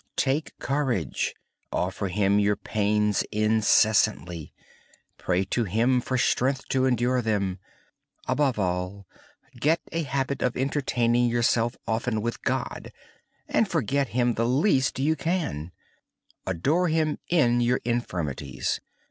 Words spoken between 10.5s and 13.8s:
often thinking of God, and